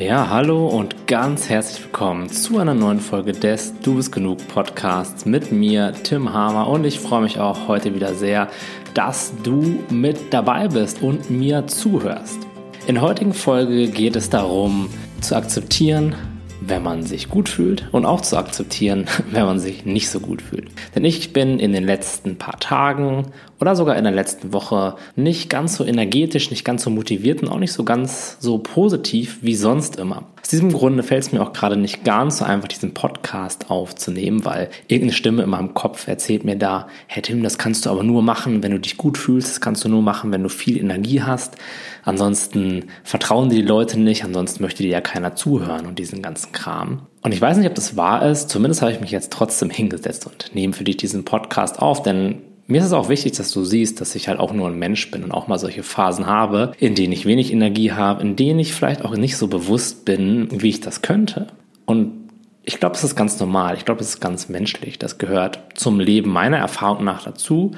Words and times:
Ja, 0.00 0.30
hallo 0.30 0.66
und 0.66 1.06
ganz 1.06 1.50
herzlich 1.50 1.84
willkommen 1.84 2.30
zu 2.30 2.56
einer 2.56 2.72
neuen 2.72 3.00
Folge 3.00 3.32
des 3.32 3.74
Du 3.82 3.96
bist 3.96 4.10
genug 4.10 4.38
Podcasts 4.48 5.26
mit 5.26 5.52
mir, 5.52 5.92
Tim 5.92 6.32
Hamer. 6.32 6.68
Und 6.68 6.86
ich 6.86 6.98
freue 6.98 7.20
mich 7.20 7.38
auch 7.38 7.68
heute 7.68 7.94
wieder 7.94 8.14
sehr, 8.14 8.48
dass 8.94 9.34
du 9.42 9.78
mit 9.90 10.32
dabei 10.32 10.68
bist 10.68 11.02
und 11.02 11.28
mir 11.28 11.66
zuhörst. 11.66 12.38
In 12.86 12.94
der 12.94 13.04
heutigen 13.04 13.34
Folge 13.34 13.88
geht 13.88 14.16
es 14.16 14.30
darum, 14.30 14.88
zu 15.20 15.36
akzeptieren, 15.36 16.14
wenn 16.62 16.82
man 16.82 17.02
sich 17.02 17.28
gut 17.28 17.50
fühlt 17.50 17.86
und 17.92 18.06
auch 18.06 18.22
zu 18.22 18.38
akzeptieren, 18.38 19.04
wenn 19.30 19.44
man 19.44 19.58
sich 19.58 19.84
nicht 19.84 20.08
so 20.08 20.18
gut 20.18 20.40
fühlt. 20.40 20.70
Denn 20.94 21.04
ich 21.04 21.34
bin 21.34 21.58
in 21.58 21.74
den 21.74 21.84
letzten 21.84 22.38
paar 22.38 22.58
Tagen 22.58 23.26
oder 23.60 23.76
sogar 23.76 23.96
in 23.96 24.04
der 24.04 24.12
letzten 24.12 24.52
Woche 24.52 24.96
nicht 25.16 25.50
ganz 25.50 25.76
so 25.76 25.84
energetisch, 25.84 26.50
nicht 26.50 26.64
ganz 26.64 26.82
so 26.82 26.90
motiviert 26.90 27.42
und 27.42 27.48
auch 27.48 27.58
nicht 27.58 27.72
so 27.72 27.84
ganz 27.84 28.38
so 28.40 28.58
positiv 28.58 29.38
wie 29.42 29.54
sonst 29.54 29.96
immer. 29.96 30.24
Aus 30.40 30.48
diesem 30.48 30.72
Grunde 30.72 31.02
fällt 31.02 31.22
es 31.22 31.32
mir 31.32 31.42
auch 31.42 31.52
gerade 31.52 31.76
nicht 31.76 32.02
ganz 32.02 32.38
so 32.38 32.46
einfach, 32.46 32.68
diesen 32.68 32.94
Podcast 32.94 33.70
aufzunehmen, 33.70 34.44
weil 34.44 34.70
irgendeine 34.88 35.12
Stimme 35.12 35.42
in 35.42 35.50
meinem 35.50 35.74
Kopf 35.74 36.08
erzählt 36.08 36.44
mir 36.44 36.56
da, 36.56 36.88
hey 37.06 37.22
Tim, 37.22 37.42
das 37.42 37.58
kannst 37.58 37.84
du 37.84 37.90
aber 37.90 38.02
nur 38.02 38.22
machen, 38.22 38.62
wenn 38.62 38.72
du 38.72 38.80
dich 38.80 38.96
gut 38.96 39.18
fühlst, 39.18 39.50
das 39.50 39.60
kannst 39.60 39.84
du 39.84 39.88
nur 39.88 40.02
machen, 40.02 40.32
wenn 40.32 40.42
du 40.42 40.48
viel 40.48 40.78
Energie 40.78 41.22
hast. 41.22 41.56
Ansonsten 42.02 42.86
vertrauen 43.04 43.50
dir 43.50 43.56
die 43.56 43.68
Leute 43.68 44.00
nicht, 44.00 44.24
ansonsten 44.24 44.62
möchte 44.62 44.82
dir 44.82 44.90
ja 44.90 45.00
keiner 45.02 45.34
zuhören 45.36 45.84
und 45.84 45.98
diesen 45.98 46.22
ganzen 46.22 46.52
Kram. 46.52 47.02
Und 47.22 47.32
ich 47.32 47.40
weiß 47.40 47.58
nicht, 47.58 47.68
ob 47.68 47.74
das 47.74 47.96
wahr 47.96 48.26
ist, 48.26 48.48
zumindest 48.48 48.80
habe 48.80 48.92
ich 48.92 49.00
mich 49.00 49.10
jetzt 49.10 49.30
trotzdem 49.32 49.68
hingesetzt 49.68 50.26
und 50.26 50.54
nehme 50.54 50.72
für 50.72 50.84
dich 50.84 50.96
diesen 50.96 51.26
Podcast 51.26 51.78
auf, 51.78 52.02
denn 52.02 52.38
mir 52.70 52.80
ist 52.80 52.86
es 52.86 52.92
auch 52.92 53.08
wichtig, 53.08 53.32
dass 53.32 53.50
du 53.50 53.64
siehst, 53.64 54.00
dass 54.00 54.14
ich 54.14 54.28
halt 54.28 54.38
auch 54.38 54.52
nur 54.52 54.68
ein 54.68 54.78
Mensch 54.78 55.10
bin 55.10 55.24
und 55.24 55.32
auch 55.32 55.48
mal 55.48 55.58
solche 55.58 55.82
Phasen 55.82 56.26
habe, 56.26 56.72
in 56.78 56.94
denen 56.94 57.12
ich 57.12 57.26
wenig 57.26 57.52
Energie 57.52 57.92
habe, 57.92 58.22
in 58.22 58.36
denen 58.36 58.60
ich 58.60 58.72
vielleicht 58.72 59.04
auch 59.04 59.16
nicht 59.16 59.36
so 59.36 59.48
bewusst 59.48 60.04
bin, 60.04 60.48
wie 60.50 60.70
ich 60.70 60.80
das 60.80 61.02
könnte. 61.02 61.48
Und 61.84 62.20
ich 62.62 62.78
glaube, 62.78 62.94
es 62.94 63.02
ist 63.02 63.16
ganz 63.16 63.40
normal. 63.40 63.76
Ich 63.76 63.84
glaube, 63.84 64.00
es 64.00 64.10
ist 64.10 64.20
ganz 64.20 64.48
menschlich. 64.48 64.98
Das 64.98 65.18
gehört 65.18 65.60
zum 65.74 65.98
Leben 65.98 66.30
meiner 66.30 66.58
Erfahrung 66.58 67.04
nach 67.04 67.24
dazu, 67.24 67.72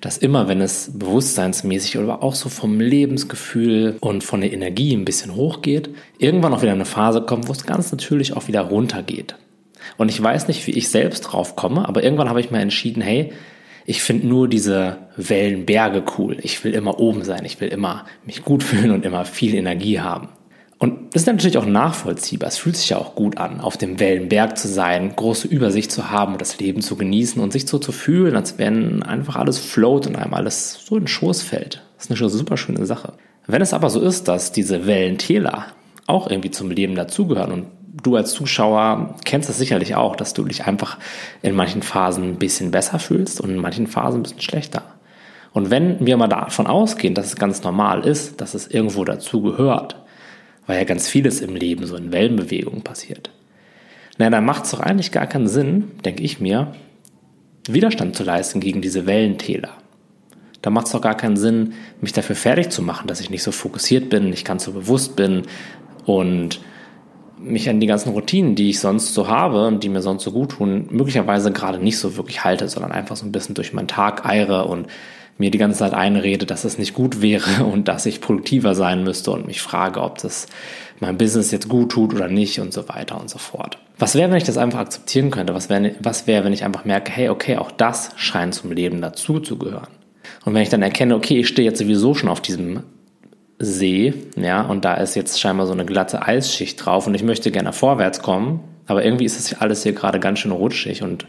dass 0.00 0.16
immer, 0.16 0.48
wenn 0.48 0.60
es 0.60 0.92
bewusstseinsmäßig 0.94 1.98
oder 1.98 2.22
auch 2.22 2.34
so 2.34 2.48
vom 2.48 2.80
Lebensgefühl 2.80 3.96
und 4.00 4.24
von 4.24 4.40
der 4.40 4.52
Energie 4.52 4.94
ein 4.94 5.04
bisschen 5.04 5.34
hochgeht, 5.34 5.90
irgendwann 6.18 6.54
auch 6.54 6.62
wieder 6.62 6.72
eine 6.72 6.86
Phase 6.86 7.20
kommt, 7.22 7.48
wo 7.48 7.52
es 7.52 7.66
ganz 7.66 7.92
natürlich 7.92 8.34
auch 8.34 8.48
wieder 8.48 8.62
runtergeht. 8.62 9.34
Und 9.98 10.08
ich 10.08 10.22
weiß 10.22 10.48
nicht, 10.48 10.66
wie 10.66 10.72
ich 10.72 10.88
selbst 10.88 11.20
drauf 11.22 11.56
komme, 11.56 11.86
aber 11.86 12.02
irgendwann 12.02 12.28
habe 12.28 12.40
ich 12.40 12.50
mal 12.50 12.60
entschieden, 12.60 13.02
hey, 13.02 13.32
ich 13.90 14.04
finde 14.04 14.28
nur 14.28 14.46
diese 14.46 14.98
Wellenberge 15.16 16.04
cool. 16.16 16.36
Ich 16.42 16.62
will 16.62 16.74
immer 16.74 17.00
oben 17.00 17.24
sein. 17.24 17.44
Ich 17.44 17.60
will 17.60 17.68
immer 17.68 18.04
mich 18.24 18.44
gut 18.44 18.62
fühlen 18.62 18.92
und 18.92 19.04
immer 19.04 19.24
viel 19.24 19.52
Energie 19.52 19.98
haben. 19.98 20.28
Und 20.78 21.12
das 21.12 21.22
ist 21.22 21.26
natürlich 21.26 21.58
auch 21.58 21.66
nachvollziehbar. 21.66 22.48
Es 22.48 22.56
fühlt 22.56 22.76
sich 22.76 22.90
ja 22.90 22.98
auch 22.98 23.16
gut 23.16 23.38
an, 23.38 23.60
auf 23.60 23.76
dem 23.76 23.98
Wellenberg 23.98 24.56
zu 24.56 24.68
sein, 24.68 25.16
große 25.16 25.48
Übersicht 25.48 25.90
zu 25.90 26.08
haben 26.08 26.34
und 26.34 26.40
das 26.40 26.60
Leben 26.60 26.82
zu 26.82 26.94
genießen 26.94 27.42
und 27.42 27.52
sich 27.52 27.66
so 27.66 27.80
zu 27.80 27.90
fühlen, 27.90 28.36
als 28.36 28.58
wenn 28.58 29.02
einfach 29.02 29.34
alles 29.34 29.58
float 29.58 30.06
und 30.06 30.14
einem 30.14 30.34
alles 30.34 30.84
so 30.84 30.94
in 30.96 31.02
den 31.02 31.08
Schoß 31.08 31.42
fällt. 31.42 31.82
Das 31.96 32.08
ist 32.08 32.12
eine 32.12 32.30
super 32.30 32.56
schöne 32.56 32.86
Sache. 32.86 33.14
Wenn 33.48 33.60
es 33.60 33.74
aber 33.74 33.90
so 33.90 34.00
ist, 34.00 34.28
dass 34.28 34.52
diese 34.52 34.86
Wellentäler 34.86 35.66
auch 36.06 36.30
irgendwie 36.30 36.52
zum 36.52 36.70
Leben 36.70 36.94
dazugehören 36.94 37.50
und 37.50 37.66
du 38.02 38.16
als 38.16 38.32
Zuschauer 38.32 39.16
kennst 39.24 39.48
es 39.50 39.58
sicherlich 39.58 39.94
auch, 39.94 40.16
dass 40.16 40.34
du 40.34 40.44
dich 40.44 40.66
einfach 40.66 40.98
in 41.42 41.54
manchen 41.54 41.82
Phasen 41.82 42.24
ein 42.24 42.38
bisschen 42.38 42.70
besser 42.70 42.98
fühlst 42.98 43.40
und 43.40 43.50
in 43.50 43.58
manchen 43.58 43.86
Phasen 43.86 44.20
ein 44.20 44.22
bisschen 44.22 44.40
schlechter. 44.40 44.82
Und 45.52 45.70
wenn 45.70 46.04
wir 46.04 46.16
mal 46.16 46.28
davon 46.28 46.66
ausgehen, 46.66 47.14
dass 47.14 47.26
es 47.26 47.36
ganz 47.36 47.62
normal 47.62 48.06
ist, 48.06 48.40
dass 48.40 48.54
es 48.54 48.68
irgendwo 48.68 49.04
dazu 49.04 49.42
gehört, 49.42 49.96
weil 50.66 50.78
ja 50.78 50.84
ganz 50.84 51.08
vieles 51.08 51.40
im 51.40 51.56
Leben 51.56 51.86
so 51.86 51.96
in 51.96 52.12
Wellenbewegungen 52.12 52.82
passiert, 52.82 53.30
na, 54.18 54.30
dann 54.30 54.44
macht 54.44 54.64
es 54.64 54.70
doch 54.70 54.80
eigentlich 54.80 55.12
gar 55.12 55.26
keinen 55.26 55.48
Sinn, 55.48 55.92
denke 56.04 56.22
ich 56.22 56.40
mir, 56.40 56.74
Widerstand 57.68 58.16
zu 58.16 58.22
leisten 58.22 58.60
gegen 58.60 58.82
diese 58.82 59.06
Wellentäler. 59.06 59.70
Da 60.62 60.70
macht 60.70 60.86
es 60.86 60.92
doch 60.92 61.00
gar 61.00 61.16
keinen 61.16 61.36
Sinn, 61.36 61.72
mich 62.00 62.12
dafür 62.12 62.36
fertig 62.36 62.70
zu 62.70 62.82
machen, 62.82 63.06
dass 63.06 63.20
ich 63.20 63.30
nicht 63.30 63.42
so 63.42 63.50
fokussiert 63.50 64.10
bin, 64.10 64.28
nicht 64.28 64.46
ganz 64.46 64.64
so 64.64 64.72
bewusst 64.72 65.16
bin 65.16 65.42
und 66.04 66.60
mich 67.42 67.68
an 67.68 67.80
die 67.80 67.86
ganzen 67.86 68.10
Routinen, 68.10 68.54
die 68.54 68.70
ich 68.70 68.80
sonst 68.80 69.14
so 69.14 69.28
habe 69.28 69.66
und 69.66 69.82
die 69.82 69.88
mir 69.88 70.02
sonst 70.02 70.24
so 70.24 70.32
gut 70.32 70.52
tun, 70.52 70.86
möglicherweise 70.90 71.52
gerade 71.52 71.78
nicht 71.78 71.98
so 71.98 72.16
wirklich 72.16 72.44
halte, 72.44 72.68
sondern 72.68 72.92
einfach 72.92 73.16
so 73.16 73.26
ein 73.26 73.32
bisschen 73.32 73.54
durch 73.54 73.72
meinen 73.72 73.88
Tag 73.88 74.26
eire 74.26 74.66
und 74.66 74.86
mir 75.38 75.50
die 75.50 75.58
ganze 75.58 75.78
Zeit 75.78 75.94
einrede, 75.94 76.46
dass 76.46 76.64
es 76.64 76.78
nicht 76.78 76.94
gut 76.94 77.22
wäre 77.22 77.64
und 77.72 77.88
dass 77.88 78.06
ich 78.06 78.20
produktiver 78.20 78.74
sein 78.74 79.02
müsste 79.02 79.30
und 79.32 79.46
mich 79.46 79.60
frage, 79.62 80.00
ob 80.02 80.18
das 80.18 80.46
mein 81.00 81.16
Business 81.16 81.50
jetzt 81.50 81.68
gut 81.68 81.92
tut 81.92 82.14
oder 82.14 82.28
nicht 82.28 82.60
und 82.60 82.72
so 82.72 82.88
weiter 82.88 83.18
und 83.18 83.30
so 83.30 83.38
fort. 83.38 83.78
Was 83.98 84.14
wäre, 84.14 84.30
wenn 84.30 84.36
ich 84.36 84.44
das 84.44 84.58
einfach 84.58 84.80
akzeptieren 84.80 85.30
könnte? 85.30 85.54
Was 85.54 85.68
wäre, 85.70 85.94
was 86.00 86.26
wäre, 86.26 86.44
wenn 86.44 86.52
ich 86.52 86.64
einfach 86.64 86.84
merke, 86.84 87.10
hey, 87.10 87.30
okay, 87.30 87.56
auch 87.56 87.70
das 87.70 88.10
scheint 88.16 88.54
zum 88.54 88.70
Leben 88.70 89.00
dazu 89.00 89.40
zu 89.40 89.56
gehören? 89.56 89.88
Und 90.44 90.54
wenn 90.54 90.62
ich 90.62 90.68
dann 90.68 90.82
erkenne, 90.82 91.16
okay, 91.16 91.40
ich 91.40 91.48
stehe 91.48 91.68
jetzt 91.68 91.78
sowieso 91.78 92.14
schon 92.14 92.28
auf 92.28 92.40
diesem 92.40 92.82
See, 93.62 94.14
ja, 94.36 94.62
und 94.62 94.86
da 94.86 94.94
ist 94.94 95.14
jetzt 95.14 95.38
scheinbar 95.38 95.66
so 95.66 95.74
eine 95.74 95.84
glatte 95.84 96.22
Eisschicht 96.22 96.82
drauf 96.82 97.06
und 97.06 97.14
ich 97.14 97.22
möchte 97.22 97.50
gerne 97.50 97.74
vorwärts 97.74 98.22
kommen, 98.22 98.60
aber 98.86 99.04
irgendwie 99.04 99.26
ist 99.26 99.38
es 99.38 99.60
alles 99.60 99.82
hier 99.82 99.92
gerade 99.92 100.18
ganz 100.18 100.38
schön 100.38 100.50
rutschig 100.50 101.02
und 101.02 101.26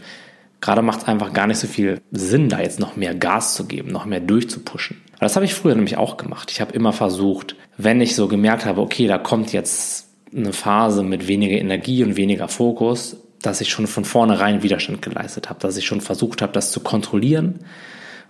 gerade 0.62 0.82
macht 0.82 1.02
es 1.02 1.08
einfach 1.10 1.34
gar 1.34 1.46
nicht 1.48 1.58
so 1.58 1.68
viel 1.68 2.00
Sinn, 2.12 2.48
da 2.48 2.62
jetzt 2.62 2.80
noch 2.80 2.96
mehr 2.96 3.14
Gas 3.16 3.56
zu 3.56 3.66
geben, 3.66 3.92
noch 3.92 4.06
mehr 4.06 4.22
durchzupuschen. 4.22 5.02
Das 5.20 5.36
habe 5.36 5.44
ich 5.44 5.54
früher 5.54 5.76
nämlich 5.76 5.98
auch 5.98 6.16
gemacht. 6.16 6.52
Ich 6.52 6.62
habe 6.62 6.72
immer 6.72 6.94
versucht, 6.94 7.58
wenn 7.76 8.00
ich 8.00 8.16
so 8.16 8.30
gemerkt 8.30 8.66
habe, 8.66 8.80
okay, 8.80 9.08
da 9.08 9.18
kommt 9.18 9.52
jetzt 9.52 10.08
eine 10.34 10.54
Phase 10.54 11.04
mit 11.04 11.28
weniger 11.28 11.58
Energie 11.58 12.02
und 12.02 12.16
weniger 12.16 12.48
Fokus, 12.48 13.18
dass 13.42 13.60
ich 13.60 13.70
schon 13.70 13.88
von 13.88 14.06
vornherein 14.06 14.64
Widerstand 14.64 15.02
geleistet 15.02 15.50
habe, 15.50 15.60
dass 15.60 15.76
ich 15.76 15.86
schon 15.86 16.00
versucht 16.00 16.42
habe, 16.42 16.54
das 16.54 16.72
zu 16.72 16.80
kontrollieren 16.80 17.60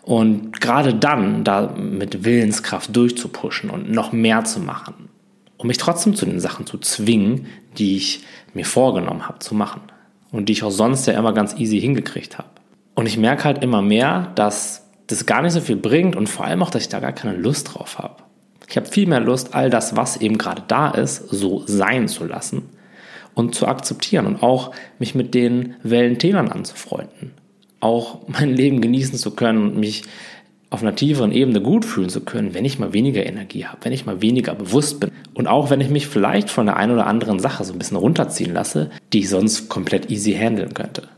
und 0.04 0.60
gerade 0.60 0.94
dann 0.94 1.44
da 1.44 1.74
mit 1.78 2.24
Willenskraft 2.24 2.96
durchzupushen 2.96 3.70
und 3.70 3.92
noch 3.92 4.12
mehr 4.12 4.44
zu 4.44 4.60
machen, 4.60 5.10
um 5.58 5.68
mich 5.68 5.78
trotzdem 5.78 6.16
zu 6.16 6.26
den 6.26 6.40
Sachen 6.40 6.66
zu 6.66 6.78
zwingen, 6.80 7.46
die 7.78 7.98
ich 7.98 8.24
mir 8.54 8.66
vorgenommen 8.66 9.28
habe 9.28 9.40
zu 9.40 9.54
machen 9.54 9.82
und 10.32 10.50
die 10.50 10.54
ich 10.54 10.64
auch 10.64 10.72
sonst 10.72 11.06
ja 11.06 11.14
immer 11.14 11.34
ganz 11.34 11.56
easy 11.58 11.80
hingekriegt 11.80 12.38
habe. 12.38 12.50
Und 12.96 13.06
ich 13.06 13.18
merke 13.18 13.44
halt 13.44 13.64
immer 13.64 13.82
mehr, 13.82 14.32
dass 14.36 14.90
das 15.08 15.26
gar 15.26 15.42
nicht 15.42 15.54
so 15.54 15.62
viel 15.62 15.76
bringt 15.76 16.16
und 16.16 16.28
vor 16.28 16.46
allem 16.46 16.64
auch, 16.64 16.70
dass 16.70 16.84
ich 16.84 16.90
da 16.90 17.00
gar 17.00 17.14
keine 17.14 17.38
Lust 17.38 17.74
drauf 17.74 18.00
habe. 18.00 18.24
Ich 18.68 18.78
habe 18.78 18.88
viel 18.88 19.06
mehr 19.06 19.20
Lust, 19.20 19.54
all 19.54 19.70
das, 19.70 19.96
was 19.96 20.18
eben 20.18 20.38
gerade 20.38 20.64
da 20.68 20.92
ist, 20.92 21.30
so 21.30 21.64
sein 21.68 22.08
zu 22.08 22.26
lassen 22.26 22.64
und 23.34 23.54
zu 23.54 23.68
akzeptieren 23.68 24.26
und 24.26 24.42
auch 24.42 24.72
mich 24.98 25.14
mit 25.14 25.34
den 25.34 25.76
Wellentälern 25.84 26.50
anzufreunden 26.50 27.34
auch 27.82 28.20
mein 28.28 28.50
Leben 28.56 28.82
genießen 28.82 29.18
zu 29.18 29.32
können 29.32 29.62
und 29.64 29.78
mich 29.78 30.04
auf 30.70 30.82
einer 30.82 30.96
tieferen 30.96 31.34
Ebene 31.34 31.62
gut 31.62 31.84
fühlen 31.84 32.10
zu 32.10 32.22
können, 32.22 32.54
wenn 32.54 32.64
ich 32.64 32.80
mal 32.80 32.94
weniger 32.94 33.26
Energie 33.26 33.66
habe, 33.66 33.80
wenn 33.82 33.92
ich 33.92 34.06
mal 34.06 34.22
weniger 34.22 34.56
bewusst 34.56 35.02
bin 35.02 35.12
und 35.34 35.48
auch 35.48 35.70
wenn 35.70 35.82
ich 35.82 35.90
mich 35.90 36.08
vielleicht 36.08 36.50
von 36.50 36.66
der 36.66 36.78
einen 36.78 36.94
oder 36.94 37.08
anderen 37.08 37.40
Sache 37.40 37.66
so 37.66 37.74
ein 37.74 37.80
bisschen 37.80 37.98
runterziehen 37.98 38.54
lasse, 38.54 38.90
die 39.12 39.20
ich 39.20 39.30
sonst 39.30 39.68
komplett 39.68 40.10
easy 40.10 40.32
handeln 40.32 40.74
könnte. 40.74 41.10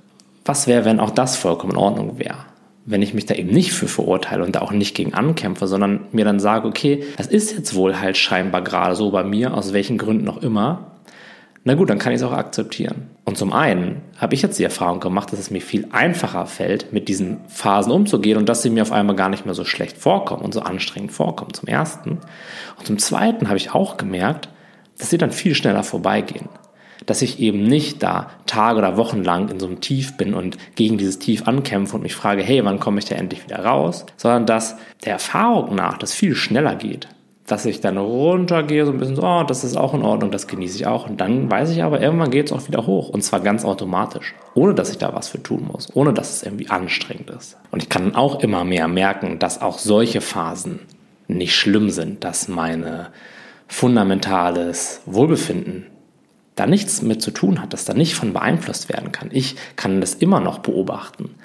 Was 0.44 0.66
wäre, 0.66 0.86
wenn 0.86 1.00
auch 1.00 1.12
das 1.12 1.38
vollkommen 1.38 1.74
in 1.74 1.78
Ordnung 1.78 2.18
wäre? 2.18 2.46
Wenn 2.86 3.04
ich 3.04 3.14
mich 3.14 3.28
da 3.28 3.36
eben 3.36 3.52
nicht 3.52 3.72
für 3.74 3.88
verurteile 3.88 4.44
und 4.44 4.56
da 4.56 4.62
auch 4.62 4.72
nicht 4.72 4.96
gegen 4.96 5.14
ankämpfe, 5.14 5.68
sondern 5.68 6.02
mir 6.12 6.26
dann 6.26 6.40
sage, 6.40 6.68
okay, 6.68 7.04
das 7.16 7.28
ist 7.28 7.56
jetzt 7.56 7.76
wohl 7.76 8.02
halt 8.02 8.18
scheinbar 8.18 8.64
gerade 8.64 8.96
so 8.96 9.12
bei 9.12 9.24
mir, 9.24 9.54
aus 9.54 9.72
welchen 9.72 10.00
Gründen 10.00 10.28
auch 10.28 10.42
immer, 10.42 10.94
na 11.64 11.76
gut, 11.76 11.90
dann 11.90 12.00
kann 12.00 12.12
ich 12.12 12.18
es 12.18 12.24
auch 12.24 12.34
akzeptieren. 12.34 13.10
Und 13.26 13.38
zum 13.38 13.54
einen 13.54 14.02
habe 14.18 14.36
ich 14.36 14.42
jetzt 14.42 14.60
die 14.60 14.66
Erfahrung 14.66 15.00
gemacht, 15.00 15.32
dass 15.32 15.40
es 15.40 15.50
mir 15.50 15.62
viel 15.62 15.88
einfacher 15.92 16.46
fällt, 16.46 16.92
mit 16.92 17.08
diesen 17.08 17.40
Phasen 17.48 17.92
umzugehen 17.92 18.38
und 18.38 18.50
dass 18.50 18.62
sie 18.62 18.70
mir 18.70 18.82
auf 18.82 18.92
einmal 18.92 19.16
gar 19.16 19.30
nicht 19.30 19.46
mehr 19.46 19.54
so 19.54 19.64
schlecht 19.64 19.98
vorkommen 19.98 20.44
und 20.44 20.54
so 20.54 20.62
anstrengend 20.62 21.14
vorkommen, 21.14 21.54
zum 21.54 21.70
ersten. 21.70 22.20
Und 22.78 22.86
zum 22.86 22.98
zweiten 22.98 23.48
habe 23.48 23.58
ich 23.58 23.74
auch 23.74 23.96
gemerkt, 23.96 24.50
dass 24.98 25.10
sie 25.10 25.18
dann 25.18 25.32
viel 25.32 25.56
schneller 25.56 25.84
vorbeigehen. 25.84 26.50
Dass 27.06 27.22
ich 27.22 27.40
eben 27.40 27.64
nicht 27.64 28.04
da 28.04 28.30
Tage 28.46 28.80
oder 28.80 28.98
Wochen 28.98 29.24
lang 29.24 29.50
in 29.50 29.60
so 29.60 29.68
einem 29.68 29.80
Tief 29.80 30.18
bin 30.18 30.34
und 30.34 30.58
gegen 30.76 30.98
dieses 30.98 31.20
Tief 31.20 31.48
ankämpfe 31.48 31.96
und 31.96 32.04
mich 32.04 32.16
frage, 32.16 32.44
hey, 32.44 32.64
wann 32.66 32.80
komme 32.80 33.00
ich 33.00 33.06
da 33.06 33.16
endlich 33.16 33.44
wieder 33.44 33.64
raus? 33.64 34.06
Sondern 34.18 34.46
dass 34.46 34.76
der 35.06 35.14
Erfahrung 35.14 35.76
nach 35.76 35.98
das 35.98 36.14
viel 36.14 36.36
schneller 36.36 36.76
geht 36.76 37.08
dass 37.46 37.66
ich 37.66 37.82
dann 37.82 37.98
runtergehe, 37.98 38.86
so 38.86 38.92
ein 38.92 39.00
bisschen 39.00 39.18
so, 39.18 39.24
oh, 39.24 39.44
das 39.44 39.64
ist 39.64 39.76
auch 39.76 39.94
in 39.94 40.02
Ordnung, 40.02 40.32
das 40.32 40.48
genieße 40.48 40.78
ich 40.78 40.88
auch. 40.88 41.10
Und 41.10 41.20
dann 41.20 41.52
weiß 41.52 41.72
ich 41.72 41.84
aber, 41.84 42.00
irgendwann 42.02 42.32
geht 42.32 42.48
es 42.48 42.52
auch 42.54 42.68
wieder 42.68 42.88
hoch. 42.88 43.10
Und 43.10 43.22
zwar 43.22 43.42
ganz 43.42 43.66
automatisch. 43.66 44.34
Ohne 44.54 44.74
dass 44.74 44.90
ich 44.90 44.98
da 44.98 45.14
was 45.14 45.28
für 45.28 45.44
tun 45.44 45.68
muss. 45.70 45.90
Ohne 45.94 46.14
dass 46.14 46.32
es 46.32 46.44
irgendwie 46.44 46.70
anstrengend 46.70 47.30
ist. 47.32 47.58
Und 47.72 47.84
ich 47.84 47.90
kann 47.90 48.16
auch 48.16 48.40
immer 48.40 48.64
mehr 48.64 48.88
merken, 48.88 49.40
dass 49.40 49.62
auch 49.62 49.78
solche 49.78 50.22
Phasen 50.22 50.80
nicht 51.28 51.56
schlimm 51.56 51.90
sind, 51.90 52.24
dass 52.24 52.48
meine 52.48 53.10
fundamentales 53.68 55.02
Wohlbefinden 55.06 55.88
da 56.56 56.66
nichts 56.66 57.02
mit 57.02 57.22
zu 57.22 57.32
tun 57.32 57.62
hat, 57.62 57.74
dass 57.74 57.86
da 57.86 57.94
nicht 57.94 58.16
von 58.16 58.32
beeinflusst 58.32 58.88
werden 58.90 59.12
kann. 59.12 59.30
Ich 59.32 59.56
kann 59.76 60.00
das 60.00 60.14
immer 60.14 60.40
noch 60.40 60.60
beobachten. 60.60 61.36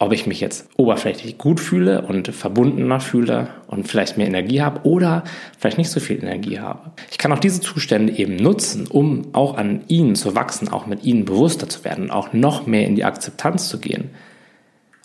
Ob 0.00 0.12
ich 0.12 0.26
mich 0.26 0.40
jetzt 0.40 0.66
oberflächlich 0.78 1.36
gut 1.36 1.60
fühle 1.60 2.00
und 2.00 2.28
verbundener 2.28 3.00
fühle 3.00 3.48
und 3.66 3.86
vielleicht 3.86 4.16
mehr 4.16 4.26
Energie 4.26 4.62
habe 4.62 4.80
oder 4.84 5.24
vielleicht 5.58 5.76
nicht 5.76 5.90
so 5.90 6.00
viel 6.00 6.16
Energie 6.16 6.58
habe. 6.58 6.92
Ich 7.10 7.18
kann 7.18 7.30
auch 7.32 7.38
diese 7.38 7.60
Zustände 7.60 8.14
eben 8.14 8.36
nutzen, 8.36 8.86
um 8.86 9.34
auch 9.34 9.58
an 9.58 9.82
ihnen 9.88 10.14
zu 10.14 10.34
wachsen, 10.34 10.68
auch 10.68 10.86
mit 10.86 11.04
ihnen 11.04 11.26
bewusster 11.26 11.68
zu 11.68 11.84
werden 11.84 12.04
und 12.04 12.10
auch 12.12 12.32
noch 12.32 12.66
mehr 12.66 12.86
in 12.86 12.96
die 12.96 13.04
Akzeptanz 13.04 13.68
zu 13.68 13.78
gehen 13.78 14.08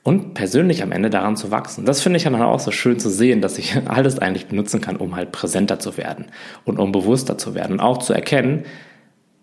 und 0.03 0.33
persönlich 0.33 0.81
am 0.81 0.93
Ende 0.93 1.09
daran 1.09 1.35
zu 1.35 1.51
wachsen. 1.51 1.83
Das 1.83 2.01
finde 2.01 2.15
ich 2.15 2.23
dann 2.23 2.41
auch 2.41 2.59
so 2.61 2.71
schön 2.71 2.97
zu 2.97 3.09
sehen, 3.09 3.41
dass 3.41 3.57
ich 3.57 3.75
alles 3.87 4.17
eigentlich 4.17 4.47
benutzen 4.47 4.79
kann, 4.79 4.95
um 4.95 5.17
halt 5.17 5.33
präsenter 5.33 5.77
zu 5.77 5.97
werden 5.97 6.27
und 6.63 6.79
um 6.79 6.93
bewusster 6.93 7.37
zu 7.37 7.53
werden 7.53 7.73
und 7.73 7.79
auch 7.81 7.97
zu 7.97 8.13
erkennen, 8.13 8.63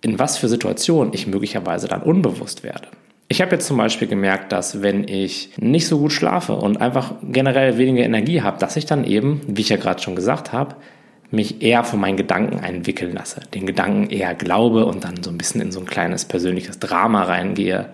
in 0.00 0.18
was 0.18 0.38
für 0.38 0.48
Situationen 0.48 1.12
ich 1.12 1.26
möglicherweise 1.26 1.88
dann 1.88 2.02
unbewusst 2.02 2.62
werde. 2.62 2.88
Ich 3.32 3.40
habe 3.40 3.52
jetzt 3.52 3.66
zum 3.66 3.78
Beispiel 3.78 4.08
gemerkt, 4.08 4.52
dass 4.52 4.82
wenn 4.82 5.08
ich 5.08 5.52
nicht 5.56 5.86
so 5.86 5.98
gut 5.98 6.12
schlafe 6.12 6.52
und 6.52 6.82
einfach 6.82 7.14
generell 7.22 7.78
weniger 7.78 8.04
Energie 8.04 8.42
habe, 8.42 8.58
dass 8.58 8.76
ich 8.76 8.84
dann 8.84 9.04
eben, 9.04 9.40
wie 9.46 9.62
ich 9.62 9.70
ja 9.70 9.78
gerade 9.78 10.02
schon 10.02 10.14
gesagt 10.14 10.52
habe, 10.52 10.76
mich 11.30 11.62
eher 11.62 11.82
von 11.82 11.98
meinen 11.98 12.18
Gedanken 12.18 12.60
einwickeln 12.60 13.14
lasse, 13.14 13.40
den 13.54 13.64
Gedanken 13.64 14.10
eher 14.10 14.34
glaube 14.34 14.84
und 14.84 15.04
dann 15.04 15.22
so 15.22 15.30
ein 15.30 15.38
bisschen 15.38 15.62
in 15.62 15.72
so 15.72 15.80
ein 15.80 15.86
kleines 15.86 16.26
persönliches 16.26 16.78
Drama 16.78 17.22
reingehe. 17.22 17.86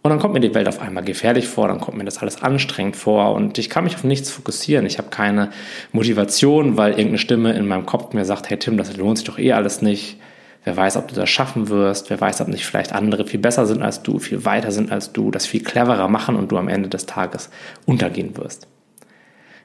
Und 0.00 0.08
dann 0.08 0.18
kommt 0.18 0.32
mir 0.32 0.40
die 0.40 0.54
Welt 0.54 0.68
auf 0.68 0.80
einmal 0.80 1.04
gefährlich 1.04 1.46
vor, 1.46 1.68
dann 1.68 1.78
kommt 1.78 1.98
mir 1.98 2.04
das 2.04 2.22
alles 2.22 2.42
anstrengend 2.42 2.96
vor 2.96 3.34
und 3.34 3.58
ich 3.58 3.68
kann 3.68 3.84
mich 3.84 3.94
auf 3.94 4.04
nichts 4.04 4.30
fokussieren. 4.30 4.86
Ich 4.86 4.96
habe 4.96 5.10
keine 5.10 5.50
Motivation, 5.92 6.78
weil 6.78 6.92
irgendeine 6.92 7.18
Stimme 7.18 7.52
in 7.52 7.68
meinem 7.68 7.84
Kopf 7.84 8.14
mir 8.14 8.24
sagt, 8.24 8.48
hey 8.48 8.56
Tim, 8.56 8.78
das 8.78 8.96
lohnt 8.96 9.18
sich 9.18 9.26
doch 9.26 9.38
eh 9.38 9.52
alles 9.52 9.82
nicht. 9.82 10.16
Wer 10.64 10.76
weiß, 10.76 10.96
ob 10.96 11.08
du 11.08 11.14
das 11.14 11.30
schaffen 11.30 11.68
wirst. 11.68 12.10
Wer 12.10 12.20
weiß, 12.20 12.40
ob 12.42 12.48
nicht 12.48 12.66
vielleicht 12.66 12.92
andere 12.92 13.26
viel 13.26 13.40
besser 13.40 13.66
sind 13.66 13.82
als 13.82 14.02
du, 14.02 14.18
viel 14.18 14.44
weiter 14.44 14.72
sind 14.72 14.92
als 14.92 15.12
du, 15.12 15.30
das 15.30 15.46
viel 15.46 15.62
cleverer 15.62 16.08
machen 16.08 16.36
und 16.36 16.52
du 16.52 16.58
am 16.58 16.68
Ende 16.68 16.88
des 16.88 17.06
Tages 17.06 17.50
untergehen 17.86 18.36
wirst. 18.36 18.68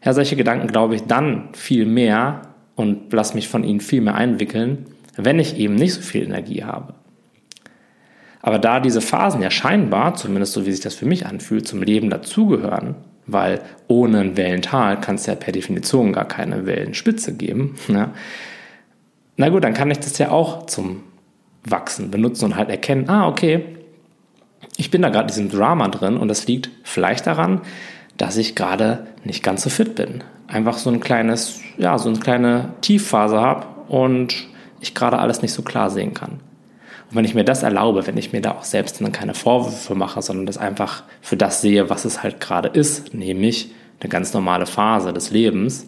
Ja, 0.04 0.14
solche 0.14 0.36
Gedanken 0.36 0.68
glaube 0.68 0.96
ich 0.96 1.04
dann 1.04 1.50
viel 1.54 1.86
mehr 1.86 2.44
und 2.76 3.12
lass 3.12 3.34
mich 3.34 3.50
von 3.50 3.64
ihnen 3.64 3.82
viel 3.82 4.02
mehr 4.02 4.16
einwickeln, 4.16 4.86
wenn 5.18 5.40
ich 5.40 5.58
eben 5.58 5.76
nicht 5.76 5.94
so 5.94 6.02
viel 6.02 6.24
Energie 6.24 6.64
habe. 6.64 6.94
Aber 8.42 8.60
da 8.60 8.80
diese 8.80 9.02
Phasen 9.02 9.42
ja 9.42 9.50
scheinbar, 9.50 10.14
zumindest 10.16 10.54
so 10.54 10.66
wie 10.66 10.72
sich 10.72 10.82
das 10.82 10.94
für 10.94 11.08
mich 11.08 11.26
anfühlt, 11.26 11.68
zum 11.68 11.82
Leben 11.82 12.12
dazugehören, 12.12 12.96
weil 13.26 13.62
ohne 13.88 14.20
ein 14.20 14.38
Wellental 14.38 15.02
kann 15.02 15.16
es 15.16 15.26
ja 15.26 15.34
per 15.34 15.52
Definition 15.52 16.14
gar 16.14 16.28
keine 16.28 16.68
Wellenspitze 16.68 17.34
geben, 17.34 17.76
ja, 17.88 18.14
na 19.38 19.50
gut, 19.50 19.64
dann 19.64 19.74
kann 19.74 19.92
ich 19.92 20.00
das 20.00 20.18
ja 20.18 20.32
auch 20.32 20.66
zum 20.66 21.04
Wachsen 21.64 22.12
benutzen 22.12 22.46
und 22.46 22.56
halt 22.56 22.70
erkennen, 22.70 23.10
ah, 23.10 23.28
okay, 23.28 23.66
ich 24.78 24.92
bin 24.92 25.02
da 25.02 25.10
gerade 25.10 25.24
in 25.24 25.28
diesem 25.28 25.50
Drama 25.50 25.88
drin 25.88 26.18
und 26.18 26.28
das 26.28 26.48
liegt 26.48 26.70
vielleicht 26.84 27.28
daran, 27.28 27.62
dass 28.18 28.38
ich 28.38 28.56
gerade 28.56 29.08
nicht 29.24 29.44
ganz 29.44 29.64
so 29.64 29.70
fit 29.70 29.96
bin. 29.96 30.24
Einfach 30.48 30.78
so 30.78 30.90
ein 30.90 31.00
kleines, 31.00 31.60
ja, 31.78 31.98
so 31.98 32.10
eine 32.10 32.20
kleine 32.20 32.70
Tiefphase 32.82 33.40
habe 33.40 33.66
und 33.88 34.48
ich 34.80 34.94
gerade 34.94 35.20
alles 35.20 35.42
nicht 35.42 35.54
so 35.54 35.64
klar 35.64 35.90
sehen 35.90 36.14
kann. 36.14 36.40
Und 37.10 37.18
wenn 37.18 37.26
ich 37.26 37.36
mir 37.36 37.44
das 37.44 37.64
erlaube, 37.64 38.08
wenn 38.08 38.18
ich 38.18 38.34
mir 38.34 38.42
da 38.42 38.52
auch 38.52 38.64
selbst 38.64 39.02
dann 39.02 39.12
keine 39.12 39.34
Vorwürfe 39.34 39.96
mache, 39.96 40.22
sondern 40.22 40.46
das 40.46 40.58
einfach 40.58 41.04
für 41.22 41.38
das 41.38 41.62
sehe, 41.62 41.90
was 41.90 42.06
es 42.06 42.24
halt 42.24 42.40
gerade 42.40 42.70
ist, 42.70 43.14
nämlich 43.14 43.72
eine 44.00 44.10
ganz 44.10 44.34
normale 44.34 44.66
Phase 44.66 45.14
des 45.14 45.32
Lebens, 45.32 45.88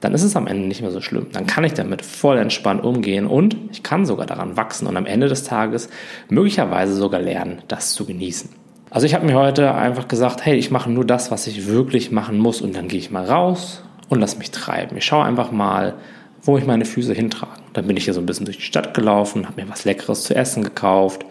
dann 0.00 0.12
ist 0.14 0.22
es 0.22 0.36
am 0.36 0.46
Ende 0.46 0.68
nicht 0.68 0.82
mehr 0.82 0.90
so 0.90 1.00
schlimm. 1.00 1.28
Dann 1.32 1.46
kann 1.46 1.64
ich 1.64 1.74
damit 1.74 2.04
voll 2.04 2.38
entspannt 2.38 2.84
umgehen 2.84 3.26
und 3.26 3.56
ich 3.72 3.82
kann 3.82 4.04
sogar 4.04 4.26
daran 4.26 4.56
wachsen 4.56 4.86
und 4.86 4.96
am 4.96 5.06
Ende 5.06 5.28
des 5.28 5.44
Tages 5.44 5.88
möglicherweise 6.28 6.94
sogar 6.94 7.20
lernen, 7.20 7.62
das 7.68 7.94
zu 7.94 8.04
genießen. 8.04 8.50
Also 8.90 9.06
ich 9.06 9.14
habe 9.14 9.26
mir 9.26 9.34
heute 9.34 9.74
einfach 9.74 10.08
gesagt, 10.08 10.44
hey, 10.44 10.56
ich 10.56 10.70
mache 10.70 10.90
nur 10.90 11.04
das, 11.04 11.30
was 11.30 11.46
ich 11.46 11.66
wirklich 11.66 12.10
machen 12.10 12.38
muss 12.38 12.60
und 12.60 12.76
dann 12.76 12.88
gehe 12.88 13.00
ich 13.00 13.10
mal 13.10 13.24
raus 13.24 13.82
und 14.08 14.20
lass 14.20 14.38
mich 14.38 14.50
treiben. 14.50 14.96
Ich 14.96 15.04
schaue 15.04 15.24
einfach 15.24 15.50
mal, 15.50 15.94
wo 16.42 16.56
ich 16.56 16.66
meine 16.66 16.84
Füße 16.84 17.12
hintrage. 17.12 17.60
Dann 17.72 17.86
bin 17.86 17.96
ich 17.96 18.04
hier 18.04 18.14
so 18.14 18.20
ein 18.20 18.26
bisschen 18.26 18.46
durch 18.46 18.58
die 18.58 18.62
Stadt 18.62 18.94
gelaufen, 18.94 19.46
habe 19.46 19.62
mir 19.62 19.68
was 19.68 19.84
Leckeres 19.84 20.22
zu 20.22 20.36
essen 20.36 20.62
gekauft, 20.62 21.24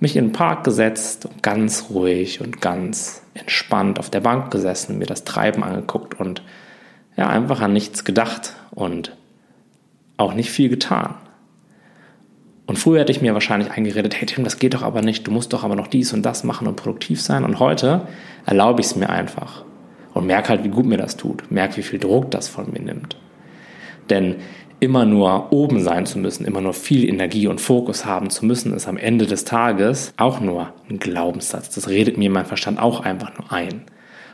mich 0.00 0.16
in 0.16 0.26
den 0.26 0.32
Park 0.32 0.64
gesetzt 0.64 1.26
und 1.26 1.42
ganz 1.42 1.86
ruhig 1.90 2.40
und 2.40 2.60
ganz 2.60 3.22
entspannt 3.34 3.98
auf 3.98 4.10
der 4.10 4.20
Bank 4.20 4.50
gesessen, 4.50 4.98
mir 4.98 5.06
das 5.06 5.24
Treiben 5.24 5.64
angeguckt 5.64 6.18
und 6.20 6.42
ja, 7.16 7.28
einfach 7.28 7.60
an 7.60 7.72
nichts 7.72 8.04
gedacht 8.04 8.54
und 8.70 9.16
auch 10.16 10.34
nicht 10.34 10.50
viel 10.50 10.68
getan. 10.68 11.14
Und 12.66 12.78
früher 12.78 13.00
hätte 13.00 13.12
ich 13.12 13.20
mir 13.20 13.34
wahrscheinlich 13.34 13.70
eingeredet, 13.70 14.18
hey 14.18 14.26
Tim, 14.26 14.44
das 14.44 14.58
geht 14.58 14.74
doch 14.74 14.82
aber 14.82 15.02
nicht, 15.02 15.26
du 15.26 15.30
musst 15.30 15.52
doch 15.52 15.64
aber 15.64 15.76
noch 15.76 15.88
dies 15.88 16.12
und 16.12 16.22
das 16.22 16.44
machen 16.44 16.66
und 16.66 16.76
produktiv 16.76 17.20
sein. 17.20 17.44
Und 17.44 17.58
heute 17.58 18.06
erlaube 18.46 18.80
ich 18.80 18.86
es 18.86 18.96
mir 18.96 19.10
einfach 19.10 19.64
und 20.14 20.26
merke 20.26 20.50
halt, 20.50 20.64
wie 20.64 20.68
gut 20.68 20.86
mir 20.86 20.96
das 20.96 21.16
tut, 21.16 21.50
merke, 21.50 21.78
wie 21.78 21.82
viel 21.82 21.98
Druck 21.98 22.30
das 22.30 22.48
von 22.48 22.70
mir 22.70 22.80
nimmt. 22.80 23.16
Denn 24.10 24.36
immer 24.80 25.04
nur 25.04 25.52
oben 25.52 25.80
sein 25.80 26.06
zu 26.06 26.18
müssen, 26.18 26.44
immer 26.44 26.60
nur 26.60 26.74
viel 26.74 27.08
Energie 27.08 27.46
und 27.46 27.60
Fokus 27.60 28.04
haben 28.04 28.30
zu 28.30 28.46
müssen, 28.46 28.74
ist 28.74 28.88
am 28.88 28.96
Ende 28.96 29.26
des 29.26 29.44
Tages 29.44 30.12
auch 30.16 30.40
nur 30.40 30.72
ein 30.88 30.98
Glaubenssatz. 30.98 31.70
Das 31.74 31.88
redet 31.88 32.18
mir 32.18 32.30
mein 32.30 32.46
Verstand 32.46 32.80
auch 32.80 33.00
einfach 33.00 33.36
nur 33.38 33.52
ein. 33.52 33.82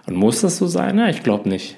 Und 0.06 0.16
muss 0.16 0.40
das 0.40 0.56
so 0.56 0.66
sein? 0.66 0.98
Ja, 0.98 1.08
ich 1.08 1.22
glaube 1.22 1.48
nicht. 1.48 1.76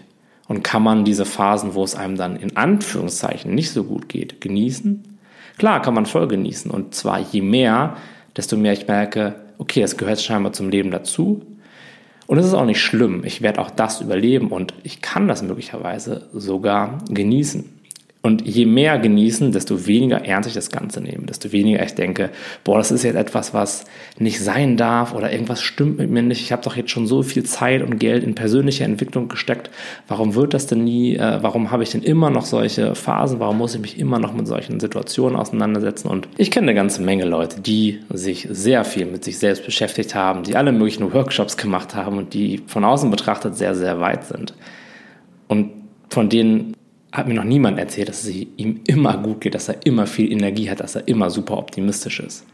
Und 0.51 0.65
kann 0.65 0.83
man 0.83 1.05
diese 1.05 1.27
Phasen, 1.27 1.75
wo 1.75 1.85
es 1.85 1.95
einem 1.95 2.17
dann 2.17 2.35
in 2.35 2.57
Anführungszeichen 2.57 3.55
nicht 3.55 3.71
so 3.71 3.85
gut 3.85 4.09
geht, 4.09 4.41
genießen? 4.41 5.17
Klar, 5.59 5.81
kann 5.81 5.95
man 5.95 6.07
voll 6.07 6.27
genießen. 6.27 6.73
Und 6.73 6.93
zwar 6.93 7.21
je 7.21 7.41
mehr, 7.41 7.97
desto 8.37 8.57
mehr 8.57 8.73
ich 8.73 8.89
merke, 8.89 9.37
okay, 9.59 9.81
es 9.81 9.97
gehört 9.97 10.21
scheinbar 10.21 10.53
zum 10.53 10.69
Leben 10.69 10.91
dazu. 10.91 11.47
Und 12.27 12.39
es 12.39 12.47
ist 12.47 12.55
auch 12.55 12.65
nicht 12.65 12.83
schlimm. 12.83 13.23
Ich 13.25 13.43
werde 13.43 13.61
auch 13.61 13.71
das 13.71 14.01
überleben 14.01 14.49
und 14.49 14.75
ich 14.83 15.01
kann 15.01 15.29
das 15.29 15.45
möglicherweise 15.45 16.29
sogar 16.33 16.99
genießen. 17.09 17.80
Und 18.23 18.47
je 18.47 18.67
mehr 18.67 18.99
genießen, 18.99 19.51
desto 19.51 19.87
weniger 19.87 20.27
ernst 20.27 20.47
ich 20.47 20.55
das 20.55 20.71
Ganze 20.71 21.01
nehme, 21.01 21.25
desto 21.25 21.53
weniger 21.53 21.83
ich 21.83 21.95
denke, 21.95 22.29
boah, 22.65 22.77
das 22.77 22.91
ist 22.91 23.03
jetzt 23.03 23.15
etwas, 23.15 23.55
was 23.55 23.87
nicht 24.19 24.41
sein 24.41 24.77
darf 24.77 25.15
oder 25.15 25.33
irgendwas 25.33 25.63
stimmt 25.63 25.97
mit 25.97 26.11
mir 26.11 26.21
nicht. 26.21 26.43
Ich 26.43 26.53
habe 26.53 26.63
doch 26.63 26.77
jetzt 26.77 26.91
schon 26.91 27.07
so 27.07 27.23
viel 27.23 27.45
Zeit 27.45 27.83
und 27.83 27.99
Geld 27.99 28.23
in 28.23 28.35
persönliche 28.35 28.85
Entwicklung 28.85 29.29
gesteckt. 29.29 29.71
Warum 30.07 30.35
wird 30.35 30.53
das 30.53 30.67
denn 30.67 30.85
nie? 30.85 31.17
Äh, 31.17 31.39
warum 31.41 31.71
habe 31.71 31.83
ich 31.83 31.93
denn 31.93 32.03
immer 32.03 32.29
noch 32.29 32.45
solche 32.45 32.95
Phasen? 32.95 33.41
Warum 33.41 33.57
muss 33.57 33.75
ich 33.75 33.81
mich 33.81 33.99
immer 33.99 34.19
noch 34.19 34.35
mit 34.35 34.47
solchen 34.47 34.81
Situationen 34.81 35.39
auseinandersetzen? 35.39 36.09
Und 36.09 36.29
ich 36.37 36.51
kenne 36.51 36.67
eine 36.67 36.75
ganze 36.75 37.01
Menge 37.01 37.25
Leute, 37.25 37.63
die 37.63 38.01
sich 38.11 38.47
sehr 38.51 38.85
viel 38.85 39.07
mit 39.07 39.25
sich 39.25 39.39
selbst 39.39 39.65
beschäftigt 39.65 40.15
haben, 40.15 40.43
die 40.43 40.57
alle 40.57 40.73
möglichen 40.73 41.11
Workshops 41.15 41.57
gemacht 41.57 41.95
haben 41.95 42.19
und 42.19 42.35
die 42.35 42.61
von 42.67 42.85
außen 42.85 43.11
betrachtet 43.11 43.57
sehr, 43.57 43.75
sehr 43.75 43.99
weit 43.99 44.25
sind. 44.25 44.53
Und 45.49 45.71
von 46.11 46.29
denen 46.29 46.77
hat 47.13 47.27
mir 47.27 47.35
noch 47.35 47.45
niemand 47.45 47.79
erzählt, 47.79 48.09
dass 48.09 48.25
es 48.25 48.31
ihm 48.31 48.81
immer 48.87 49.17
gut 49.19 49.41
geht, 49.41 49.55
dass 49.55 49.69
er 49.69 49.85
immer 49.85 50.07
viel 50.07 50.31
Energie 50.31 50.71
hat, 50.71 50.81
dass 50.81 50.95
er 50.95 51.09
immer 51.09 51.31
super 51.31 51.59
optimistisch 51.59 52.21
ist. 52.21 52.45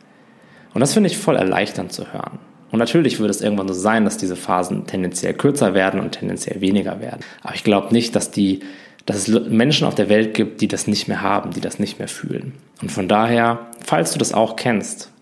Und 0.72 0.80
das 0.80 0.94
finde 0.94 1.10
ich 1.10 1.18
voll 1.18 1.36
erleichternd 1.36 1.92
zu 1.92 2.12
hören. 2.12 2.38
Und 2.70 2.78
natürlich 2.78 3.20
wird 3.20 3.30
es 3.30 3.42
irgendwann 3.42 3.68
so 3.68 3.74
sein, 3.74 4.04
dass 4.04 4.16
diese 4.16 4.36
Phasen 4.36 4.86
tendenziell 4.86 5.34
kürzer 5.34 5.74
werden 5.74 6.00
und 6.00 6.12
tendenziell 6.12 6.60
weniger 6.60 7.00
werden. 7.00 7.20
Aber 7.42 7.54
ich 7.54 7.64
glaube 7.64 7.92
nicht, 7.92 8.16
dass, 8.16 8.30
die, 8.30 8.60
dass 9.04 9.28
es 9.28 9.48
Menschen 9.48 9.86
auf 9.86 9.94
der 9.94 10.08
Welt 10.08 10.34
gibt, 10.34 10.60
die 10.60 10.68
das 10.68 10.86
nicht 10.86 11.06
mehr 11.06 11.22
haben, 11.22 11.50
die 11.50 11.60
das 11.60 11.78
nicht 11.78 11.98
mehr 11.98 12.08
fühlen. 12.08 12.54
Und 12.82 12.90
von 12.90 13.08
daher, 13.08 13.70
falls 13.84 14.12
du 14.12 14.18
das 14.18 14.34
auch 14.34 14.56
kennst, 14.56 15.12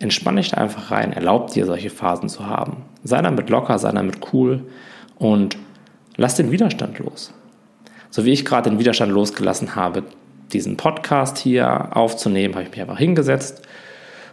entspann 0.00 0.36
dich 0.36 0.50
da 0.50 0.56
einfach 0.56 0.90
rein, 0.90 1.12
erlaub 1.12 1.52
dir 1.52 1.66
solche 1.66 1.90
Phasen 1.90 2.28
zu 2.28 2.46
haben. 2.46 2.78
Sei 3.04 3.20
damit 3.20 3.50
locker, 3.50 3.78
sei 3.78 3.92
damit 3.92 4.18
cool 4.32 4.64
und 5.16 5.58
lass 6.16 6.34
den 6.34 6.50
Widerstand 6.50 6.98
los 6.98 7.32
so 8.10 8.24
wie 8.24 8.32
ich 8.32 8.44
gerade 8.44 8.68
den 8.70 8.78
Widerstand 8.78 9.12
losgelassen 9.12 9.76
habe, 9.76 10.02
diesen 10.52 10.76
Podcast 10.76 11.38
hier 11.38 11.96
aufzunehmen, 11.96 12.54
habe 12.54 12.64
ich 12.64 12.70
mich 12.70 12.80
einfach 12.80 12.98
hingesetzt 12.98 13.62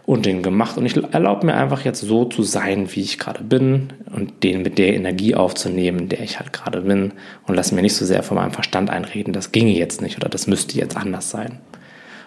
und 0.04 0.26
den 0.26 0.42
gemacht. 0.42 0.78
Und 0.78 0.86
ich 0.86 0.96
erlaube 1.12 1.46
mir 1.46 1.54
einfach 1.54 1.84
jetzt 1.84 2.00
so 2.00 2.24
zu 2.24 2.42
sein, 2.42 2.88
wie 2.94 3.02
ich 3.02 3.18
gerade 3.18 3.44
bin 3.44 3.92
und 4.14 4.42
den 4.42 4.62
mit 4.62 4.78
der 4.78 4.94
Energie 4.94 5.34
aufzunehmen, 5.34 6.08
der 6.08 6.20
ich 6.20 6.38
halt 6.40 6.52
gerade 6.52 6.80
bin 6.80 7.12
und 7.46 7.54
lasse 7.54 7.74
mir 7.74 7.82
nicht 7.82 7.94
so 7.94 8.04
sehr 8.04 8.22
von 8.22 8.36
meinem 8.36 8.52
Verstand 8.52 8.90
einreden, 8.90 9.32
das 9.32 9.52
ginge 9.52 9.72
jetzt 9.72 10.02
nicht 10.02 10.16
oder 10.16 10.28
das 10.28 10.46
müsste 10.46 10.78
jetzt 10.78 10.96
anders 10.96 11.30
sein. 11.30 11.60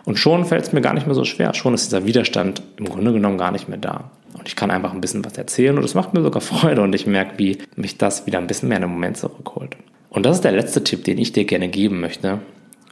Und 0.05 0.17
schon 0.17 0.45
fällt 0.45 0.63
es 0.63 0.73
mir 0.73 0.81
gar 0.81 0.93
nicht 0.93 1.05
mehr 1.05 1.15
so 1.15 1.25
schwer. 1.25 1.53
Schon 1.53 1.73
ist 1.73 1.85
dieser 1.85 2.05
Widerstand 2.05 2.61
im 2.77 2.85
Grunde 2.85 3.13
genommen 3.13 3.37
gar 3.37 3.51
nicht 3.51 3.67
mehr 3.67 3.77
da. 3.77 4.11
Und 4.33 4.47
ich 4.47 4.55
kann 4.55 4.71
einfach 4.71 4.93
ein 4.93 5.01
bisschen 5.01 5.25
was 5.25 5.37
erzählen 5.37 5.77
und 5.77 5.83
es 5.83 5.93
macht 5.93 6.13
mir 6.13 6.21
sogar 6.21 6.41
Freude 6.41 6.81
und 6.81 6.93
ich 6.93 7.07
merke, 7.07 7.37
wie 7.37 7.57
mich 7.75 7.97
das 7.97 8.25
wieder 8.25 8.37
ein 8.37 8.47
bisschen 8.47 8.69
mehr 8.69 8.77
in 8.77 8.83
den 8.83 8.91
Moment 8.91 9.17
zurückholt. 9.17 9.75
Und 10.11 10.25
das 10.25 10.35
ist 10.35 10.43
der 10.43 10.51
letzte 10.51 10.83
Tipp, 10.83 11.05
den 11.05 11.17
ich 11.17 11.31
dir 11.31 11.45
gerne 11.45 11.69
geben 11.69 12.01
möchte. 12.01 12.39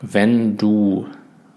Wenn 0.02 0.56
du 0.58 1.06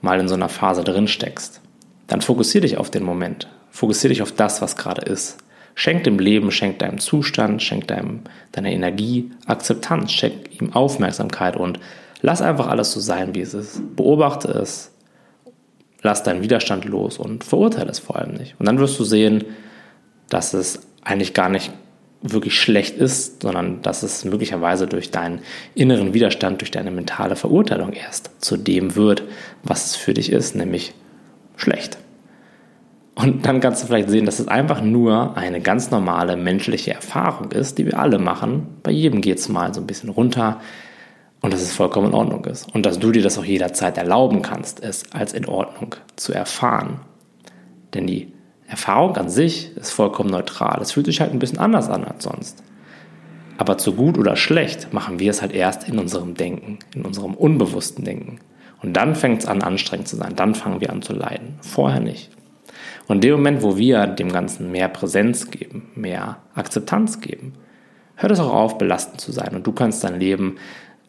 mal 0.00 0.18
in 0.18 0.26
so 0.26 0.34
einer 0.34 0.48
Phase 0.48 0.82
drin 0.82 1.06
steckst, 1.06 1.60
dann 2.08 2.20
fokussiere 2.20 2.62
dich 2.62 2.76
auf 2.76 2.90
den 2.90 3.04
Moment. 3.04 3.48
Fokussiere 3.70 4.10
dich 4.10 4.22
auf 4.22 4.32
das, 4.32 4.60
was 4.60 4.76
gerade 4.76 5.02
ist. 5.02 5.38
Schenk 5.76 6.02
dem 6.02 6.18
Leben, 6.18 6.50
schenk 6.50 6.80
deinem 6.80 6.98
Zustand, 6.98 7.62
schenk 7.62 7.86
deinem, 7.86 8.22
deiner 8.50 8.70
Energie 8.70 9.30
Akzeptanz, 9.46 10.10
schenk 10.10 10.60
ihm 10.60 10.72
Aufmerksamkeit 10.72 11.56
und 11.56 11.78
lass 12.20 12.42
einfach 12.42 12.66
alles 12.66 12.92
so 12.92 12.98
sein, 12.98 13.36
wie 13.36 13.40
es 13.40 13.54
ist. 13.54 13.80
Beobachte 13.94 14.48
es, 14.48 14.90
lass 16.02 16.24
deinen 16.24 16.42
Widerstand 16.42 16.84
los 16.86 17.18
und 17.18 17.44
verurteile 17.44 17.90
es 17.90 18.00
vor 18.00 18.16
allem 18.16 18.34
nicht. 18.34 18.56
Und 18.58 18.66
dann 18.66 18.80
wirst 18.80 18.98
du 18.98 19.04
sehen, 19.04 19.44
dass 20.28 20.54
es 20.54 20.80
eigentlich 21.04 21.34
gar 21.34 21.48
nicht 21.48 21.72
wirklich 22.22 22.58
schlecht 22.58 22.96
ist, 22.96 23.42
sondern 23.42 23.82
dass 23.82 24.02
es 24.02 24.24
möglicherweise 24.24 24.86
durch 24.86 25.10
deinen 25.10 25.40
inneren 25.74 26.14
Widerstand, 26.14 26.60
durch 26.60 26.70
deine 26.70 26.90
mentale 26.90 27.36
Verurteilung 27.36 27.92
erst 27.92 28.30
zu 28.38 28.56
dem 28.56 28.94
wird, 28.94 29.24
was 29.62 29.86
es 29.86 29.96
für 29.96 30.14
dich 30.14 30.30
ist, 30.30 30.54
nämlich 30.54 30.94
schlecht. 31.56 31.98
Und 33.14 33.44
dann 33.44 33.60
kannst 33.60 33.82
du 33.82 33.86
vielleicht 33.86 34.08
sehen, 34.08 34.24
dass 34.24 34.40
es 34.40 34.48
einfach 34.48 34.80
nur 34.80 35.36
eine 35.36 35.60
ganz 35.60 35.90
normale 35.90 36.36
menschliche 36.36 36.94
Erfahrung 36.94 37.52
ist, 37.52 37.76
die 37.76 37.86
wir 37.86 37.98
alle 37.98 38.18
machen. 38.18 38.68
Bei 38.82 38.90
jedem 38.90 39.20
geht 39.20 39.38
es 39.38 39.48
mal 39.48 39.74
so 39.74 39.80
ein 39.80 39.86
bisschen 39.86 40.08
runter 40.08 40.60
und 41.42 41.52
dass 41.52 41.60
es 41.60 41.72
vollkommen 41.72 42.08
in 42.08 42.14
Ordnung 42.14 42.44
ist. 42.46 42.72
Und 42.74 42.86
dass 42.86 42.98
du 42.98 43.10
dir 43.10 43.22
das 43.22 43.38
auch 43.38 43.44
jederzeit 43.44 43.98
erlauben 43.98 44.40
kannst, 44.40 44.82
es 44.82 45.12
als 45.12 45.34
in 45.34 45.46
Ordnung 45.46 45.96
zu 46.16 46.32
erfahren. 46.32 47.00
Denn 47.92 48.06
die 48.06 48.31
Erfahrung 48.72 49.14
an 49.18 49.28
sich 49.28 49.76
ist 49.76 49.90
vollkommen 49.90 50.30
neutral. 50.30 50.80
Es 50.80 50.92
fühlt 50.92 51.04
sich 51.04 51.20
halt 51.20 51.30
ein 51.30 51.38
bisschen 51.38 51.58
anders 51.58 51.90
an 51.90 52.04
als 52.04 52.24
sonst. 52.24 52.62
Aber 53.58 53.76
zu 53.76 53.92
gut 53.92 54.16
oder 54.16 54.34
schlecht 54.34 54.94
machen 54.94 55.18
wir 55.18 55.30
es 55.30 55.42
halt 55.42 55.52
erst 55.52 55.88
in 55.90 55.98
unserem 55.98 56.34
Denken, 56.34 56.78
in 56.94 57.02
unserem 57.02 57.34
unbewussten 57.34 58.02
Denken. 58.02 58.38
Und 58.82 58.94
dann 58.94 59.14
fängt 59.14 59.42
es 59.42 59.46
an, 59.46 59.60
anstrengend 59.60 60.08
zu 60.08 60.16
sein. 60.16 60.36
Dann 60.36 60.54
fangen 60.54 60.80
wir 60.80 60.88
an 60.88 61.02
zu 61.02 61.12
leiden. 61.12 61.58
Vorher 61.60 62.00
nicht. 62.00 62.30
Und 63.08 63.16
in 63.16 63.20
dem 63.20 63.32
Moment, 63.34 63.62
wo 63.62 63.76
wir 63.76 64.06
dem 64.06 64.32
Ganzen 64.32 64.72
mehr 64.72 64.88
Präsenz 64.88 65.50
geben, 65.50 65.90
mehr 65.94 66.38
Akzeptanz 66.54 67.20
geben, 67.20 67.52
hört 68.16 68.32
es 68.32 68.40
auch 68.40 68.54
auf, 68.54 68.78
belastend 68.78 69.20
zu 69.20 69.32
sein. 69.32 69.54
Und 69.54 69.66
du 69.66 69.72
kannst 69.72 70.02
dein 70.02 70.18
Leben 70.18 70.56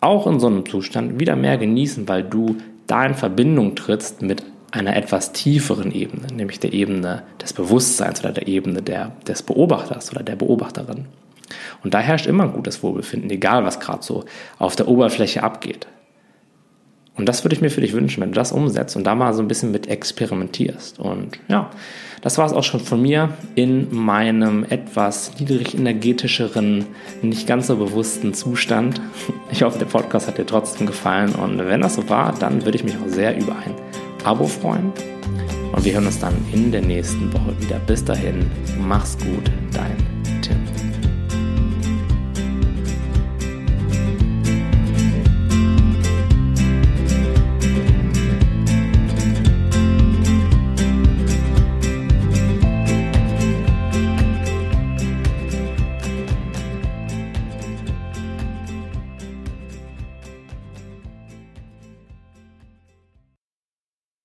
auch 0.01 0.27
in 0.27 0.41
so 0.41 0.47
einem 0.47 0.65
Zustand 0.65 1.17
wieder 1.21 1.37
mehr 1.37 1.57
genießen, 1.57 2.09
weil 2.09 2.23
du 2.23 2.57
da 2.87 3.05
in 3.05 3.13
Verbindung 3.13 3.75
trittst 3.75 4.21
mit 4.21 4.43
einer 4.73 4.95
etwas 4.95 5.33
tieferen 5.33 5.91
Ebene, 5.91 6.27
nämlich 6.33 6.59
der 6.59 6.73
Ebene 6.73 7.21
des 7.39 7.53
Bewusstseins 7.53 8.21
oder 8.21 8.31
der 8.31 8.47
Ebene 8.47 8.81
der, 8.81 9.11
des 9.27 9.43
Beobachters 9.43 10.11
oder 10.11 10.23
der 10.23 10.35
Beobachterin. 10.35 11.05
Und 11.83 11.93
da 11.93 11.99
herrscht 11.99 12.25
immer 12.25 12.45
ein 12.45 12.53
gutes 12.53 12.81
Wohlbefinden, 12.81 13.29
egal 13.29 13.63
was 13.65 13.79
gerade 13.79 14.01
so 14.01 14.25
auf 14.57 14.75
der 14.75 14.87
Oberfläche 14.87 15.43
abgeht. 15.43 15.85
Und 17.15 17.29
das 17.29 17.45
würde 17.45 17.55
ich 17.55 17.61
mir 17.61 17.69
für 17.69 17.81
dich 17.81 17.93
wünschen, 17.93 18.21
wenn 18.21 18.31
du 18.31 18.35
das 18.35 18.51
umsetzt 18.51 18.95
und 18.95 19.03
da 19.03 19.13
mal 19.13 19.35
so 19.35 19.43
ein 19.43 19.47
bisschen 19.47 19.71
mit 19.71 19.85
experimentierst. 19.85 20.97
Und 20.97 21.37
ja, 21.47 21.69
das 22.21 22.39
war 22.39 22.47
es 22.47 22.53
auch 22.53 22.63
schon 22.63 22.79
von 22.79 22.99
mir 22.99 23.29
in 23.53 23.93
meinem 23.93 24.65
etwas 24.67 25.39
niedrig 25.39 25.75
energetischeren, 25.75 26.87
nicht 27.21 27.45
ganz 27.45 27.67
so 27.67 27.75
bewussten 27.75 28.33
Zustand. 28.33 28.99
Ich 29.51 29.61
hoffe, 29.61 29.77
der 29.77 29.85
Podcast 29.85 30.27
hat 30.27 30.39
dir 30.39 30.47
trotzdem 30.47 30.87
gefallen 30.87 31.35
und 31.35 31.59
wenn 31.59 31.81
das 31.81 31.93
so 31.93 32.09
war, 32.09 32.33
dann 32.33 32.65
würde 32.65 32.79
ich 32.79 32.83
mich 32.83 32.95
auch 32.95 33.09
sehr 33.09 33.37
über 33.37 33.55
ein 33.57 33.75
Abo 34.23 34.47
freuen. 34.47 34.91
Und 35.73 35.85
wir 35.85 35.93
hören 35.93 36.05
uns 36.05 36.19
dann 36.19 36.35
in 36.51 36.71
der 36.71 36.81
nächsten 36.81 37.31
Woche 37.33 37.59
wieder. 37.59 37.79
Bis 37.79 38.03
dahin, 38.03 38.49
mach's 38.79 39.17
gut, 39.17 39.51
dein 39.71 40.12